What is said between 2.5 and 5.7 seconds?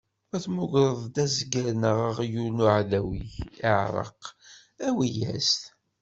n uɛdaw-ik iɛreq, awi-as-t.